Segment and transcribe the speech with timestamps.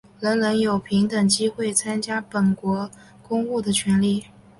[0.19, 2.89] 人人有平等机会参加本国
[3.21, 4.25] 公务的权利。